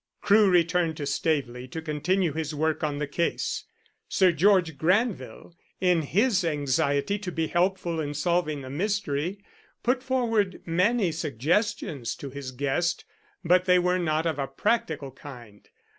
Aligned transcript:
Crewe 0.19 0.49
returned 0.49 0.97
to 0.97 1.05
Staveley 1.05 1.67
to 1.67 1.79
continue 1.79 2.33
his 2.33 2.55
work 2.55 2.83
on 2.83 2.97
the 2.97 3.05
case. 3.05 3.65
Sir 4.09 4.31
George 4.31 4.75
Granville, 4.75 5.55
in 5.79 6.01
his 6.01 6.43
anxiety 6.43 7.19
to 7.19 7.31
be 7.31 7.45
helpful 7.45 7.99
in 8.01 8.15
solving 8.15 8.61
the 8.63 8.71
mystery, 8.71 9.37
put 9.83 10.01
forward 10.01 10.59
many 10.65 11.11
suggestions 11.11 12.15
to 12.15 12.31
his 12.31 12.51
guest, 12.51 13.05
but 13.45 13.65
they 13.65 13.77
were 13.77 13.99
not 13.99 14.25
of 14.25 14.39
a 14.39 14.47
practical 14.47 15.11
kind. 15.11 15.69